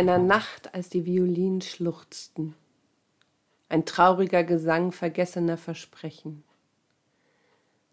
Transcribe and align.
einer 0.00 0.16
Nacht, 0.16 0.74
als 0.74 0.88
die 0.88 1.04
Violinen 1.04 1.60
schluchzten. 1.60 2.54
Ein 3.68 3.84
trauriger 3.84 4.44
Gesang 4.44 4.92
vergessener 4.92 5.58
Versprechen. 5.58 6.42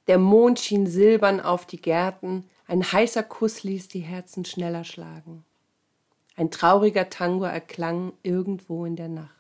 Der 0.07 0.18
Mond 0.18 0.57
schien 0.62 0.88
silbern 0.88 1.42
auf 1.42 1.66
die 1.66 1.82
Gärten, 1.82 2.46
ein 2.66 2.82
heißer 2.82 3.24
Kuss 3.24 3.64
ließ 3.64 3.89
die 3.89 4.00
Herzen 4.00 4.46
schneller 4.46 4.86
schlagen. 4.86 5.43
Ein 6.38 6.50
trauriger 6.50 7.10
Tango 7.10 7.43
erklang 7.43 8.14
irgendwo 8.24 8.86
in 8.86 8.96
der 8.96 9.10
Nacht. 9.10 9.33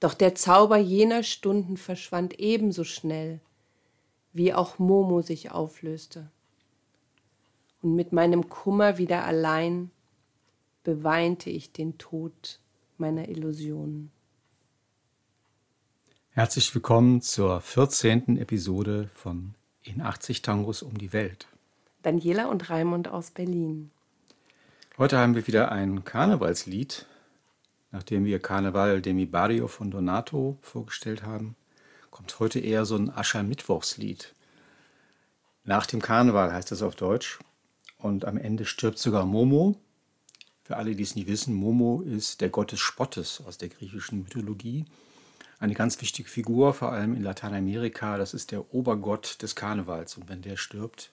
Doch 0.00 0.14
der 0.14 0.34
Zauber 0.34 0.78
jener 0.78 1.22
Stunden 1.22 1.76
verschwand 1.76 2.40
ebenso 2.40 2.84
schnell, 2.84 3.40
wie 4.32 4.54
auch 4.54 4.78
Momo 4.78 5.20
sich 5.20 5.50
auflöste. 5.50 6.30
Und 7.82 7.96
mit 7.96 8.12
meinem 8.12 8.48
Kummer 8.48 8.96
wieder 8.96 9.24
allein 9.24 9.90
beweinte 10.86 11.50
ich 11.50 11.72
den 11.72 11.98
Tod 11.98 12.60
meiner 12.96 13.28
Illusionen. 13.28 14.12
Herzlich 16.30 16.72
willkommen 16.76 17.22
zur 17.22 17.60
14. 17.60 18.38
Episode 18.38 19.10
von 19.12 19.56
In 19.82 20.00
80 20.00 20.42
Tangos 20.42 20.82
um 20.82 20.96
die 20.96 21.12
Welt. 21.12 21.48
Daniela 22.02 22.46
und 22.46 22.70
Raimund 22.70 23.08
aus 23.08 23.32
Berlin. 23.32 23.90
Heute 24.96 25.18
haben 25.18 25.34
wir 25.34 25.48
wieder 25.48 25.72
ein 25.72 26.04
Karnevalslied, 26.04 27.04
nachdem 27.90 28.24
wir 28.24 28.38
Karneval 28.38 29.02
de 29.02 29.12
mi 29.12 29.26
Barrio 29.26 29.66
von 29.66 29.90
Donato 29.90 30.56
vorgestellt 30.62 31.24
haben. 31.24 31.56
Kommt 32.12 32.38
heute 32.38 32.60
eher 32.60 32.84
so 32.84 32.94
ein 32.94 33.10
Aschermittwochslied. 33.10 34.36
Nach 35.64 35.84
dem 35.84 36.00
Karneval 36.00 36.52
heißt 36.52 36.70
das 36.70 36.82
auf 36.82 36.94
Deutsch. 36.94 37.40
Und 37.98 38.24
am 38.24 38.36
Ende 38.36 38.64
stirbt 38.64 38.98
sogar 38.98 39.26
Momo. 39.26 39.80
Für 40.66 40.78
alle, 40.78 40.96
die 40.96 41.04
es 41.04 41.14
nicht 41.14 41.28
wissen, 41.28 41.54
Momo 41.54 42.00
ist 42.00 42.40
der 42.40 42.48
Gott 42.48 42.72
des 42.72 42.80
Spottes 42.80 43.40
aus 43.46 43.56
der 43.56 43.68
griechischen 43.68 44.24
Mythologie 44.24 44.84
eine 45.60 45.74
ganz 45.74 46.00
wichtige 46.00 46.28
Figur, 46.28 46.74
vor 46.74 46.90
allem 46.90 47.14
in 47.14 47.22
Lateinamerika. 47.22 48.18
Das 48.18 48.34
ist 48.34 48.50
der 48.50 48.74
Obergott 48.74 49.40
des 49.42 49.54
Karnevals. 49.54 50.16
Und 50.16 50.28
wenn 50.28 50.42
der 50.42 50.56
stirbt, 50.56 51.12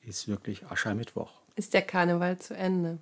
ist 0.00 0.28
wirklich 0.28 0.64
Aschermittwoch. 0.70 1.32
Ist 1.56 1.74
der 1.74 1.82
Karneval 1.82 2.38
zu 2.38 2.54
Ende. 2.54 2.98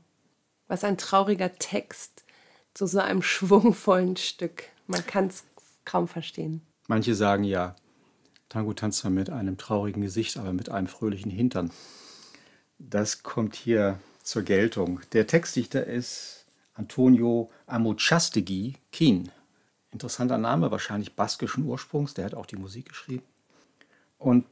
Was 0.66 0.82
ein 0.82 0.96
trauriger 0.96 1.52
Text 1.52 2.24
zu 2.72 2.86
so 2.86 3.00
einem 3.00 3.20
schwungvollen 3.20 4.16
Stück. 4.16 4.64
Man 4.86 5.06
kann 5.06 5.26
es 5.26 5.44
kaum 5.84 6.08
verstehen. 6.08 6.62
Manche 6.88 7.14
sagen 7.14 7.44
ja, 7.44 7.76
Tango 8.48 8.72
tanzt 8.72 9.04
man 9.04 9.12
mit 9.12 9.28
einem 9.28 9.58
traurigen 9.58 10.00
Gesicht, 10.00 10.38
aber 10.38 10.54
mit 10.54 10.70
einem 10.70 10.86
fröhlichen 10.86 11.30
Hintern. 11.30 11.70
Das 12.78 13.22
kommt 13.22 13.56
hier 13.56 14.00
zur 14.26 14.42
Geltung. 14.42 15.00
Der 15.12 15.26
Textdichter 15.26 15.86
ist 15.86 16.44
Antonio 16.74 17.50
Amochastegui 17.66 18.74
Kien. 18.90 19.30
Interessanter 19.92 20.36
Name, 20.36 20.70
wahrscheinlich 20.70 21.14
baskischen 21.14 21.64
Ursprungs. 21.64 22.14
Der 22.14 22.24
hat 22.26 22.34
auch 22.34 22.46
die 22.46 22.56
Musik 22.56 22.88
geschrieben. 22.88 23.22
Und 24.18 24.44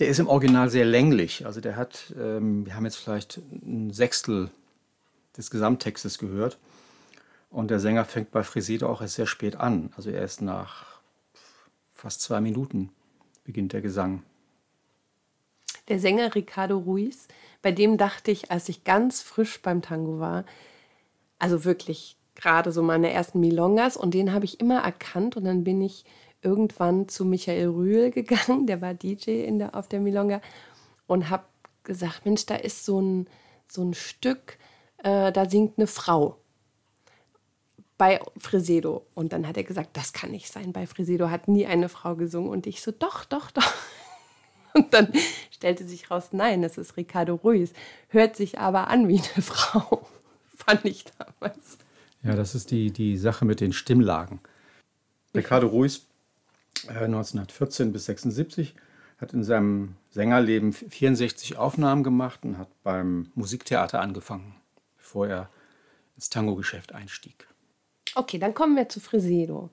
der 0.00 0.08
ist 0.08 0.18
im 0.18 0.26
Original 0.26 0.68
sehr 0.68 0.84
länglich. 0.84 1.46
Also 1.46 1.60
der 1.60 1.76
hat, 1.76 2.12
ähm, 2.18 2.66
wir 2.66 2.74
haben 2.74 2.84
jetzt 2.84 2.96
vielleicht 2.96 3.38
ein 3.38 3.92
Sechstel 3.92 4.50
des 5.36 5.50
Gesamttextes 5.50 6.18
gehört. 6.18 6.58
Und 7.48 7.70
der 7.70 7.78
Sänger 7.78 8.04
fängt 8.04 8.32
bei 8.32 8.42
Fresedo 8.42 8.88
auch 8.88 9.00
erst 9.00 9.14
sehr 9.14 9.26
spät 9.26 9.56
an. 9.56 9.92
Also 9.96 10.10
erst 10.10 10.42
nach 10.42 11.00
fast 11.94 12.20
zwei 12.22 12.40
Minuten 12.40 12.90
beginnt 13.44 13.72
der 13.72 13.82
Gesang. 13.82 14.24
Der 15.88 16.00
Sänger 16.00 16.34
Ricardo 16.34 16.76
Ruiz, 16.78 17.28
bei 17.62 17.72
dem 17.72 17.96
dachte 17.96 18.30
ich, 18.30 18.50
als 18.50 18.68
ich 18.68 18.84
ganz 18.84 19.22
frisch 19.22 19.60
beim 19.62 19.82
Tango 19.82 20.18
war, 20.20 20.44
also 21.38 21.64
wirklich 21.64 22.16
gerade 22.34 22.72
so 22.72 22.82
meine 22.82 23.10
ersten 23.10 23.40
Milongas 23.40 23.96
und 23.96 24.14
den 24.14 24.32
habe 24.32 24.44
ich 24.44 24.60
immer 24.60 24.82
erkannt 24.82 25.36
und 25.36 25.44
dann 25.44 25.64
bin 25.64 25.80
ich 25.80 26.04
irgendwann 26.42 27.08
zu 27.08 27.24
Michael 27.24 27.68
Rühl 27.68 28.10
gegangen, 28.12 28.66
der 28.66 28.80
war 28.80 28.94
DJ 28.94 29.44
in 29.44 29.58
der, 29.58 29.74
auf 29.74 29.88
der 29.88 30.00
Milonga 30.00 30.40
und 31.06 31.30
habe 31.30 31.44
gesagt, 31.84 32.24
Mensch, 32.24 32.46
da 32.46 32.56
ist 32.56 32.84
so 32.84 33.00
ein, 33.00 33.26
so 33.68 33.82
ein 33.82 33.94
Stück, 33.94 34.58
äh, 34.98 35.32
da 35.32 35.48
singt 35.48 35.78
eine 35.78 35.86
Frau 35.86 36.36
bei 37.98 38.20
Fresedo. 38.36 39.06
Und 39.14 39.32
dann 39.32 39.46
hat 39.46 39.56
er 39.56 39.64
gesagt, 39.64 39.96
das 39.96 40.12
kann 40.12 40.30
nicht 40.30 40.50
sein. 40.50 40.72
Bei 40.72 40.86
Fresedo 40.86 41.30
hat 41.30 41.48
nie 41.48 41.66
eine 41.66 41.88
Frau 41.88 42.14
gesungen. 42.14 42.50
Und 42.50 42.66
ich 42.66 42.82
so, 42.82 42.90
doch, 42.90 43.24
doch, 43.24 43.50
doch. 43.50 43.72
Und 44.76 44.92
dann 44.92 45.10
stellte 45.50 45.84
sich 45.86 46.10
raus, 46.10 46.28
nein, 46.32 46.60
das 46.60 46.76
ist 46.76 46.98
Ricardo 46.98 47.34
Ruiz. 47.36 47.72
Hört 48.08 48.36
sich 48.36 48.58
aber 48.58 48.88
an 48.88 49.08
wie 49.08 49.18
eine 49.20 49.42
Frau. 49.42 50.06
Fand 50.54 50.84
ich 50.84 51.04
damals. 51.18 51.78
Ja, 52.22 52.34
das 52.34 52.54
ist 52.54 52.70
die, 52.70 52.90
die 52.90 53.16
Sache 53.16 53.46
mit 53.46 53.60
den 53.60 53.72
Stimmlagen. 53.72 54.40
Ricardo 55.34 55.68
Ruiz, 55.68 56.02
äh, 56.88 57.04
1914 57.04 57.92
bis 57.92 58.04
76, 58.04 58.74
hat 59.18 59.32
in 59.32 59.44
seinem 59.44 59.94
Sängerleben 60.10 60.74
64 60.74 61.56
Aufnahmen 61.56 62.04
gemacht 62.04 62.40
und 62.44 62.58
hat 62.58 62.68
beim 62.82 63.30
Musiktheater 63.34 64.00
angefangen, 64.00 64.56
bevor 64.98 65.26
er 65.26 65.48
ins 66.16 66.28
Tango-Geschäft 66.28 66.92
einstieg. 66.92 67.46
Okay, 68.14 68.38
dann 68.38 68.52
kommen 68.52 68.76
wir 68.76 68.88
zu 68.90 69.00
Fresedo. 69.00 69.70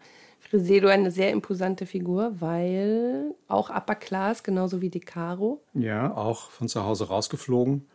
Fresedo 0.50 0.88
eine 0.88 1.12
sehr 1.12 1.32
imposante 1.32 1.86
Figur, 1.86 2.40
weil 2.40 3.34
auch 3.48 3.70
Upper 3.70 3.96
Class, 3.96 4.44
genauso 4.44 4.82
wie 4.82 4.90
De 4.90 5.02
Caro. 5.02 5.64
Ja, 5.74 6.16
auch 6.16 6.52
von 6.52 6.68
zu 6.68 6.84
Hause 6.84 7.08
rausgeflogen, 7.08 7.86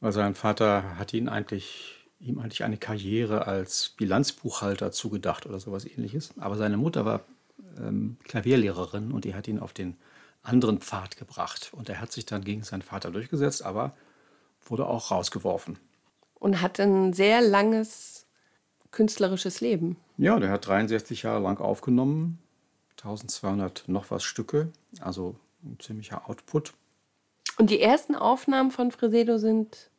weil 0.00 0.12
sein 0.12 0.34
Vater 0.34 0.98
hat 0.98 1.12
ihn 1.12 1.28
eigentlich 1.28 2.04
ihm 2.24 2.38
eigentlich 2.38 2.64
eine 2.64 2.78
Karriere 2.78 3.46
als 3.46 3.90
Bilanzbuchhalter 3.98 4.92
zugedacht 4.92 5.46
oder 5.46 5.60
sowas 5.60 5.84
ähnliches. 5.84 6.32
Aber 6.38 6.56
seine 6.56 6.76
Mutter 6.76 7.04
war 7.04 7.20
ähm, 7.78 8.16
Klavierlehrerin 8.24 9.12
und 9.12 9.24
die 9.24 9.34
hat 9.34 9.46
ihn 9.46 9.58
auf 9.58 9.72
den 9.72 9.96
anderen 10.42 10.78
Pfad 10.78 11.16
gebracht. 11.16 11.70
Und 11.72 11.88
er 11.88 12.00
hat 12.00 12.12
sich 12.12 12.26
dann 12.26 12.44
gegen 12.44 12.62
seinen 12.62 12.82
Vater 12.82 13.10
durchgesetzt, 13.10 13.62
aber 13.64 13.94
wurde 14.66 14.86
auch 14.86 15.10
rausgeworfen. 15.10 15.78
Und 16.34 16.60
hat 16.60 16.80
ein 16.80 17.12
sehr 17.12 17.40
langes 17.40 18.23
künstlerisches 18.94 19.60
Leben. 19.60 19.96
Ja, 20.16 20.38
der 20.38 20.50
hat 20.50 20.66
63 20.66 21.24
Jahre 21.24 21.42
lang 21.42 21.58
aufgenommen, 21.60 22.38
1200 22.98 23.84
noch 23.88 24.10
was 24.10 24.24
Stücke, 24.24 24.68
also 25.00 25.36
ein 25.62 25.78
ziemlicher 25.80 26.28
Output. 26.28 26.72
Und 27.58 27.70
die 27.70 27.80
ersten 27.80 28.14
Aufnahmen 28.14 28.70
von 28.70 28.90
Fresedo 28.90 29.38
sind 29.38 29.90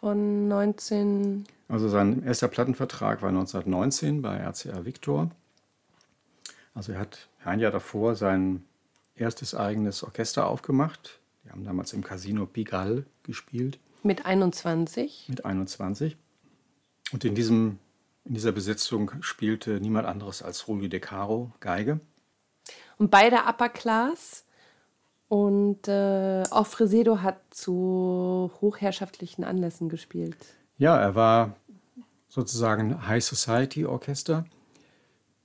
von 0.00 0.48
19. 0.48 1.44
Also 1.68 1.88
sein 1.88 2.22
erster 2.24 2.48
Plattenvertrag 2.48 3.22
war 3.22 3.28
1919 3.28 4.22
bei 4.22 4.36
RCA 4.36 4.84
Victor. 4.84 5.30
Also 6.74 6.92
er 6.92 6.98
hat 6.98 7.28
ein 7.44 7.60
Jahr 7.60 7.70
davor 7.70 8.16
sein 8.16 8.64
erstes 9.16 9.54
eigenes 9.54 10.02
Orchester 10.02 10.46
aufgemacht. 10.46 11.20
Die 11.44 11.50
haben 11.50 11.64
damals 11.64 11.92
im 11.92 12.02
Casino 12.02 12.46
Pigalle 12.46 13.04
gespielt. 13.22 13.78
Mit 14.02 14.26
21? 14.26 15.26
Mit 15.28 15.44
21. 15.44 16.16
Und 17.12 17.24
in, 17.24 17.34
diesem, 17.34 17.78
in 18.24 18.34
dieser 18.34 18.52
Besetzung 18.52 19.10
spielte 19.20 19.80
niemand 19.80 20.06
anderes 20.06 20.42
als 20.42 20.66
Rulli 20.66 20.88
De 20.88 21.00
Caro 21.00 21.52
Geige. 21.60 22.00
Und 22.96 23.10
beide 23.10 23.36
Upper 23.48 23.68
Class 23.68 24.44
und 25.28 25.88
äh, 25.88 26.44
auch 26.50 26.66
Fresedo 26.66 27.20
hat 27.20 27.40
zu 27.50 28.50
hochherrschaftlichen 28.60 29.44
Anlässen 29.44 29.88
gespielt. 29.88 30.36
Ja, 30.78 30.96
er 30.96 31.14
war 31.14 31.56
sozusagen 32.28 33.06
High 33.06 33.24
Society 33.24 33.84
Orchester. 33.84 34.44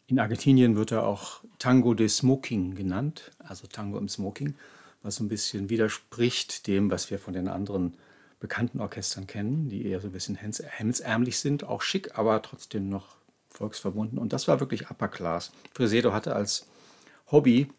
In 0.07 0.19
Argentinien 0.19 0.75
wird 0.75 0.91
er 0.91 1.05
auch 1.05 1.41
Tango 1.59 1.93
de 1.93 2.07
Smoking 2.07 2.75
genannt, 2.75 3.31
also 3.39 3.67
Tango 3.67 3.97
im 3.97 4.09
Smoking, 4.09 4.55
was 5.03 5.17
so 5.17 5.23
ein 5.23 5.29
bisschen 5.29 5.69
widerspricht 5.69 6.67
dem, 6.67 6.89
was 6.89 7.11
wir 7.11 7.19
von 7.19 7.33
den 7.33 7.47
anderen 7.47 7.95
bekannten 8.39 8.79
Orchestern 8.79 9.27
kennen, 9.27 9.69
die 9.69 9.85
eher 9.85 9.99
so 9.99 10.07
ein 10.07 10.13
bisschen 10.13 10.35
hemdsärmlich 10.35 11.39
sind, 11.39 11.63
auch 11.63 11.81
schick, 11.81 12.17
aber 12.17 12.41
trotzdem 12.41 12.89
noch 12.89 13.17
volksverbunden. 13.49 14.17
Und 14.17 14.31
das 14.31 14.47
war 14.47 14.59
wirklich 14.59 14.89
Upper 14.89 15.09
Class. 15.09 15.51
Fresedo 15.73 16.13
hatte 16.13 16.35
als 16.35 16.67
Hobby 17.31 17.69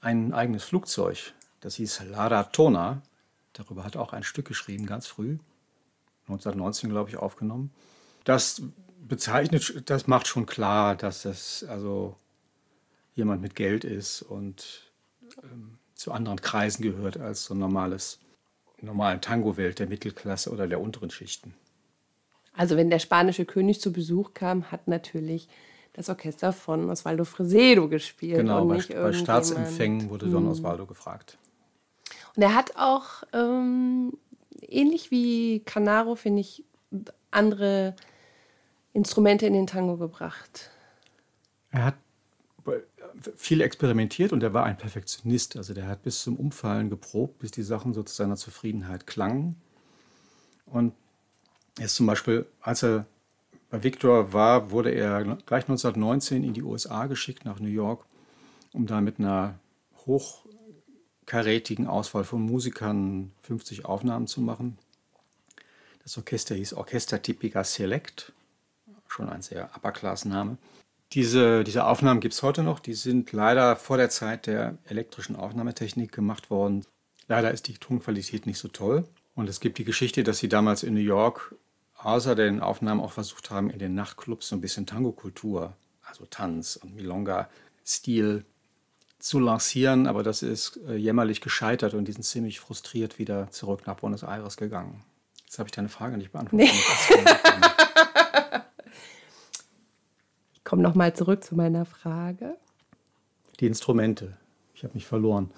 ein 0.00 0.32
eigenes 0.32 0.64
Flugzeug. 0.64 1.32
Das 1.60 1.76
hieß 1.76 2.04
Lara 2.10 2.44
Tona. 2.44 3.02
Darüber 3.52 3.84
hat 3.84 3.96
er 3.96 4.02
auch 4.02 4.12
ein 4.12 4.24
Stück 4.24 4.46
geschrieben, 4.46 4.86
ganz 4.86 5.06
früh. 5.06 5.38
1919, 6.28 6.90
glaube 6.90 7.10
ich, 7.10 7.16
aufgenommen. 7.16 7.72
Das 8.24 8.62
bezeichnet, 9.00 9.88
das 9.90 10.06
macht 10.06 10.26
schon 10.26 10.46
klar, 10.46 10.94
dass 10.94 11.22
das 11.22 11.64
also 11.64 12.16
jemand 13.14 13.42
mit 13.42 13.56
Geld 13.56 13.84
ist 13.84 14.22
und 14.22 14.92
ähm, 15.42 15.78
zu 15.94 16.12
anderen 16.12 16.40
Kreisen 16.40 16.82
gehört 16.82 17.16
als 17.16 17.44
so 17.44 17.54
ein 17.54 17.58
normales, 17.58 18.20
normalen 18.80 19.20
Tango-Welt 19.20 19.78
der 19.78 19.88
Mittelklasse 19.88 20.50
oder 20.50 20.66
der 20.66 20.80
unteren 20.80 21.10
Schichten. 21.10 21.54
Also 22.54 22.76
wenn 22.76 22.90
der 22.90 22.98
spanische 22.98 23.44
König 23.44 23.80
zu 23.80 23.92
Besuch 23.92 24.34
kam, 24.34 24.70
hat 24.70 24.88
natürlich 24.88 25.48
das 25.92 26.08
Orchester 26.08 26.52
von 26.52 26.90
Osvaldo 26.90 27.24
Fresedo 27.24 27.88
gespielt. 27.88 28.38
Genau, 28.38 28.64
bei, 28.64 28.78
bei 28.78 29.12
Staatsempfängen 29.12 30.10
wurde 30.10 30.28
Don 30.28 30.44
hm. 30.44 30.50
Osvaldo 30.50 30.86
gefragt. 30.86 31.38
Und 32.36 32.42
er 32.42 32.54
hat 32.54 32.76
auch, 32.76 33.24
ähm, 33.32 34.12
ähnlich 34.60 35.10
wie 35.10 35.60
Canaro, 35.60 36.14
finde 36.14 36.40
ich, 36.40 36.64
andere 37.30 37.94
Instrumente 38.92 39.46
in 39.46 39.52
den 39.52 39.66
Tango 39.66 39.96
gebracht? 39.96 40.70
Er 41.70 41.84
hat 41.84 41.94
viel 43.36 43.60
experimentiert 43.60 44.32
und 44.32 44.42
er 44.42 44.54
war 44.54 44.64
ein 44.64 44.78
Perfektionist. 44.78 45.56
Also 45.56 45.74
der 45.74 45.86
hat 45.86 46.02
bis 46.02 46.22
zum 46.22 46.36
Umfallen 46.36 46.90
geprobt, 46.90 47.38
bis 47.38 47.50
die 47.50 47.62
Sachen 47.62 47.94
so 47.94 48.02
zu 48.02 48.14
seiner 48.14 48.36
Zufriedenheit 48.36 49.06
klangen. 49.06 49.56
Und 50.66 50.94
er 51.78 51.86
ist 51.86 51.96
zum 51.96 52.06
Beispiel, 52.06 52.46
als 52.60 52.82
er 52.82 53.06
bei 53.70 53.82
Victor 53.82 54.32
war, 54.32 54.70
wurde 54.70 54.90
er 54.90 55.22
gleich 55.24 55.64
1919 55.64 56.44
in 56.44 56.54
die 56.54 56.62
USA 56.62 57.06
geschickt, 57.06 57.44
nach 57.44 57.60
New 57.60 57.68
York, 57.68 58.04
um 58.72 58.86
da 58.86 59.00
mit 59.00 59.18
einer 59.18 59.58
hochkarätigen 60.06 61.86
Auswahl 61.86 62.24
von 62.24 62.42
Musikern 62.42 63.32
50 63.42 63.84
Aufnahmen 63.84 64.26
zu 64.26 64.40
machen. 64.40 64.78
Das 66.02 66.16
Orchester 66.16 66.54
hieß 66.54 66.72
Orchester 66.74 67.20
Tipica 67.20 67.62
Select, 67.64 68.32
schon 69.06 69.28
ein 69.28 69.42
sehr 69.42 69.70
Upper-Class-Name. 69.76 70.56
Diese, 71.12 71.64
diese 71.64 71.86
Aufnahmen 71.86 72.20
gibt 72.20 72.34
es 72.34 72.42
heute 72.42 72.62
noch. 72.62 72.80
Die 72.80 72.94
sind 72.94 73.32
leider 73.32 73.76
vor 73.76 73.96
der 73.96 74.10
Zeit 74.10 74.46
der 74.46 74.76
elektrischen 74.84 75.36
Aufnahmetechnik 75.36 76.12
gemacht 76.12 76.50
worden. 76.50 76.84
Leider 77.28 77.50
ist 77.50 77.68
die 77.68 77.74
Tonqualität 77.74 78.46
nicht 78.46 78.58
so 78.58 78.68
toll. 78.68 79.04
Und 79.34 79.48
es 79.48 79.60
gibt 79.60 79.78
die 79.78 79.84
Geschichte, 79.84 80.24
dass 80.24 80.38
sie 80.38 80.48
damals 80.48 80.82
in 80.82 80.94
New 80.94 81.00
York 81.00 81.54
außer 81.96 82.34
den 82.34 82.60
Aufnahmen 82.60 83.00
auch 83.00 83.12
versucht 83.12 83.50
haben, 83.50 83.70
in 83.70 83.78
den 83.78 83.94
Nachtclubs 83.94 84.48
so 84.48 84.56
ein 84.56 84.60
bisschen 84.60 84.86
Tango-Kultur, 84.86 85.74
also 86.02 86.26
Tanz 86.26 86.76
und 86.76 86.94
Milonga-Stil 86.94 88.44
zu 89.18 89.40
lancieren. 89.40 90.06
Aber 90.06 90.22
das 90.22 90.42
ist 90.42 90.78
äh, 90.88 90.94
jämmerlich 90.94 91.40
gescheitert 91.40 91.94
und 91.94 92.06
die 92.06 92.12
sind 92.12 92.24
ziemlich 92.24 92.60
frustriert 92.60 93.18
wieder 93.18 93.50
zurück 93.50 93.86
nach 93.86 93.96
Buenos 93.96 94.22
Aires 94.22 94.56
gegangen. 94.56 95.04
Jetzt 95.44 95.58
habe 95.58 95.68
ich 95.68 95.72
deine 95.72 95.88
Frage 95.88 96.18
nicht 96.18 96.32
beantwortet. 96.32 96.70
Nee. 96.70 97.67
Komme 100.68 100.82
nochmal 100.82 101.14
zurück 101.14 101.42
zu 101.42 101.56
meiner 101.56 101.86
Frage. 101.86 102.56
Die 103.58 103.66
Instrumente. 103.66 104.36
Ich 104.74 104.84
habe 104.84 104.92
mich 104.92 105.06
verloren. 105.06 105.50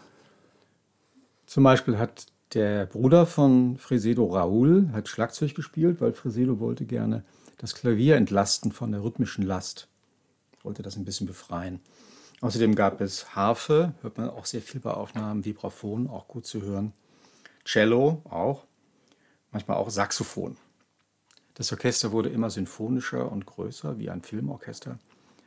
Zum 1.46 1.64
Beispiel 1.64 1.98
hat 1.98 2.26
der 2.54 2.86
Bruder 2.86 3.26
von 3.26 3.76
Fresedo 3.76 4.24
Raúl 4.26 4.92
hat 4.92 5.08
Schlagzeug 5.08 5.56
gespielt, 5.56 6.00
weil 6.00 6.12
Fresedo 6.12 6.60
wollte 6.60 6.84
gerne 6.84 7.24
das 7.58 7.74
Klavier 7.74 8.16
entlasten 8.16 8.70
von 8.70 8.92
der 8.92 9.02
rhythmischen 9.02 9.44
Last. 9.44 9.88
Wollte 10.62 10.82
das 10.82 10.96
ein 10.96 11.04
bisschen 11.04 11.26
befreien. 11.26 11.80
Außerdem 12.40 12.76
gab 12.76 13.00
es 13.00 13.34
Harfe, 13.34 13.94
hört 14.02 14.16
man 14.16 14.30
auch 14.30 14.46
sehr 14.46 14.62
viel 14.62 14.80
bei 14.80 14.92
Aufnahmen, 14.92 15.44
Vibraphon, 15.44 16.08
auch 16.08 16.28
gut 16.28 16.46
zu 16.46 16.62
hören. 16.62 16.92
Cello 17.64 18.22
auch, 18.30 18.64
manchmal 19.50 19.76
auch 19.76 19.90
Saxophon. 19.90 20.56
Das 21.60 21.72
Orchester 21.72 22.10
wurde 22.10 22.30
immer 22.30 22.48
symphonischer 22.48 23.30
und 23.30 23.44
größer, 23.44 23.98
wie 23.98 24.08
ein 24.08 24.22
Filmorchester 24.22 24.98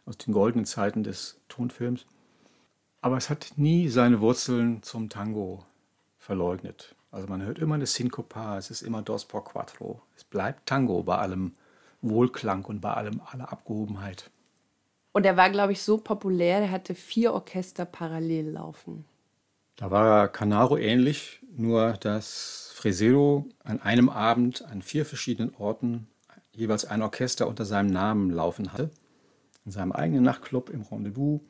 aus 0.05 0.15
den 0.15 0.31
goldenen 0.31 0.67
Zeiten 0.67 1.03
des 1.03 1.39
Tonfilms. 1.49 2.05
Aber 3.01 3.17
es 3.17 3.31
hat 3.31 3.53
nie 3.55 3.89
seine 3.89 4.21
Wurzeln 4.21 4.83
zum 4.83 5.09
Tango 5.09 5.65
verleugnet. 6.19 6.93
Also 7.09 7.25
man 7.25 7.41
hört 7.41 7.57
immer 7.57 7.73
eine 7.73 7.87
Syncopa, 7.87 8.59
es 8.59 8.69
ist 8.69 8.83
immer 8.83 9.01
Dos 9.01 9.25
por 9.25 9.43
Quattro. 9.43 10.03
Es 10.15 10.23
bleibt 10.23 10.67
Tango 10.67 11.01
bei 11.01 11.17
allem 11.17 11.55
Wohlklang 12.03 12.63
und 12.65 12.79
bei 12.79 12.93
allem 12.93 13.19
aller 13.31 13.51
Abgehobenheit. 13.51 14.29
Und 15.13 15.25
er 15.25 15.35
war, 15.35 15.49
glaube 15.49 15.73
ich, 15.73 15.81
so 15.81 15.97
populär, 15.97 16.59
er 16.59 16.69
hatte 16.69 16.93
vier 16.93 17.33
Orchester 17.33 17.85
parallel 17.85 18.51
laufen. 18.51 19.05
Da 19.75 19.91
war 19.91 20.27
Canaro 20.27 20.77
ähnlich, 20.77 21.41
nur 21.55 21.93
dass 21.93 22.71
Fresedo 22.75 23.47
an 23.63 23.81
einem 23.81 24.09
Abend 24.09 24.63
an 24.65 24.81
vier 24.81 25.05
verschiedenen 25.05 25.55
Orten 25.55 26.07
jeweils 26.51 26.85
ein 26.85 27.01
Orchester 27.01 27.47
unter 27.47 27.65
seinem 27.65 27.89
Namen 27.89 28.29
laufen 28.29 28.73
hatte. 28.73 28.91
In 29.65 29.71
seinem 29.71 29.91
eigenen 29.91 30.23
Nachtclub 30.23 30.69
im 30.69 30.81
Rendezvous 30.81 31.41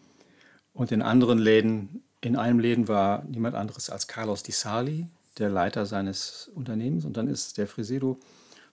und 0.74 0.92
in 0.92 1.02
anderen 1.02 1.40
Läden. 1.40 2.04
In 2.22 2.36
einem 2.36 2.60
Läden 2.60 2.88
war 2.88 3.24
niemand 3.26 3.56
anderes 3.56 3.90
als 3.90 4.08
Carlos 4.08 4.44
Di 4.44 4.52
Sali, 4.52 5.08
der 5.38 5.50
Leiter 5.50 5.86
seines 5.86 6.50
Unternehmens. 6.54 7.06
Und 7.06 7.18
dann 7.18 7.28
ist 7.28 7.58
der 7.58 7.68
Fresedo 7.68 8.20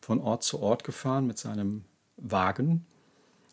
von 0.00 0.20
Ort 0.20 0.44
zu 0.44 0.60
Ort 0.60 0.84
gefahren 0.84 1.26
mit 1.26 1.38
seinem 1.38 1.84
Wagen, 2.16 2.86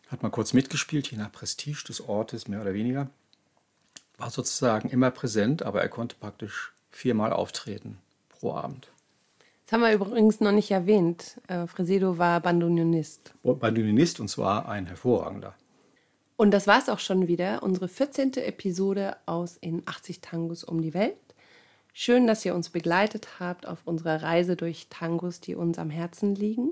hat 0.08 0.22
mal 0.22 0.30
kurz 0.30 0.52
mitgespielt, 0.52 1.10
je 1.10 1.18
nach 1.18 1.32
Prestige 1.32 1.84
des 1.88 2.00
Ortes 2.00 2.48
mehr 2.48 2.60
oder 2.60 2.74
weniger. 2.74 3.10
War 4.18 4.30
sozusagen 4.30 4.90
immer 4.90 5.10
präsent, 5.10 5.62
aber 5.62 5.80
er 5.80 5.88
konnte 5.88 6.16
praktisch 6.16 6.72
viermal 6.90 7.32
auftreten 7.32 7.98
pro 8.28 8.52
Abend. 8.52 8.88
Das 9.66 9.74
haben 9.74 9.82
wir 9.82 9.92
übrigens 9.92 10.40
noch 10.40 10.52
nicht 10.52 10.70
erwähnt. 10.70 11.40
Äh, 11.46 11.66
Fresedo 11.66 12.18
war 12.18 12.40
Bandonionist. 12.40 13.34
Bandonionist 13.42 14.18
und 14.20 14.28
zwar 14.28 14.68
ein 14.68 14.86
hervorragender. 14.86 15.54
Und 16.36 16.52
das 16.52 16.66
war 16.66 16.78
es 16.78 16.88
auch 16.88 17.00
schon 17.00 17.26
wieder, 17.28 17.62
unsere 17.62 17.88
14. 17.88 18.34
Episode 18.34 19.16
aus 19.26 19.56
In 19.56 19.82
80 19.86 20.20
Tangos 20.20 20.64
um 20.64 20.80
die 20.80 20.94
Welt. 20.94 21.16
Schön, 21.92 22.26
dass 22.26 22.44
ihr 22.44 22.54
uns 22.54 22.70
begleitet 22.70 23.40
habt 23.40 23.66
auf 23.66 23.80
unserer 23.84 24.22
Reise 24.22 24.54
durch 24.54 24.86
Tangos, 24.88 25.40
die 25.40 25.56
uns 25.56 25.78
am 25.78 25.90
Herzen 25.90 26.34
liegen. 26.34 26.70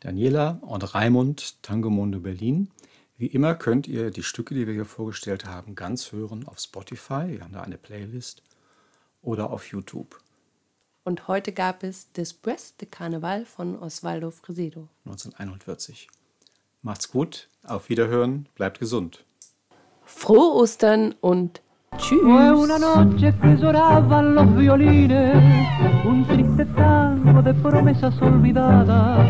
Daniela 0.00 0.58
und 0.62 0.94
Raimund, 0.94 1.62
Tango 1.62 1.90
Mondo 1.90 2.20
Berlin. 2.20 2.70
Wie 3.16 3.26
immer 3.26 3.54
könnt 3.54 3.86
ihr 3.86 4.10
die 4.10 4.24
Stücke, 4.24 4.54
die 4.54 4.66
wir 4.66 4.74
hier 4.74 4.84
vorgestellt 4.84 5.44
haben, 5.44 5.76
ganz 5.76 6.10
hören 6.10 6.48
auf 6.48 6.58
Spotify. 6.58 7.28
Wir 7.28 7.42
haben 7.42 7.52
da 7.52 7.62
eine 7.62 7.78
Playlist 7.78 8.42
oder 9.22 9.50
auf 9.50 9.66
YouTube. 9.68 10.20
Und 11.04 11.28
heute 11.28 11.52
gab 11.52 11.84
es 11.84 12.08
Después 12.16 12.76
de 12.80 12.88
Carnaval 12.88 13.44
von 13.44 13.78
Osvaldo 13.78 14.32
Fresedo. 14.32 14.88
1941. 15.04 16.08
Macht's 16.82 17.10
gut, 17.10 17.48
auf 17.62 17.88
Wiederhören, 17.88 18.48
bleibt 18.56 18.80
gesund. 18.80 19.24
Frohe 20.04 20.54
Ostern 20.54 21.14
und 21.20 21.62
Fue 21.98 22.52
una 22.52 22.78
noche 22.78 23.32
que 23.40 23.56
lloraban 23.56 24.34
los 24.34 24.54
violines, 24.56 25.36
un 26.04 26.24
triste 26.24 26.64
tango 26.66 27.40
de 27.42 27.54
promesas 27.54 28.20
olvidadas, 28.20 29.26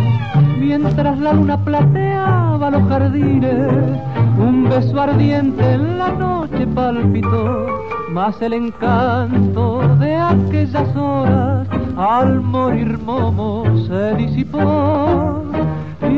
mientras 0.59 1.19
la 1.19 1.33
luna 1.33 1.63
plateaba 1.65 2.71
los 2.71 2.89
jardines, 2.89 4.01
un 4.39 4.69
beso 4.69 5.01
ardiente 5.01 5.73
en 5.73 5.99
la 5.99 6.11
noche 6.11 6.67
palpitó, 6.67 7.67
mas 8.11 8.41
el 8.43 8.55
encanto 8.55 9.97
de 9.99 10.17
aquellas 10.17 10.97
horas 10.97 11.69
al 11.97 12.41
morir 12.41 12.99
Momo 12.99 13.65
se 13.87 14.15
disipó 14.17 15.54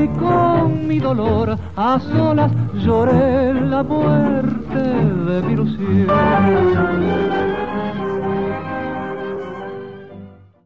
y 0.03 0.09
con 0.09 0.87
mi 0.87 0.99
dolor 0.99 1.57
a 1.77 1.99
solas 1.99 2.53
lloré 2.75 3.55
la 3.55 3.83
muerte 3.83 4.79
de 4.79 5.43
mi 5.43 5.53
ilusión. 5.55 6.07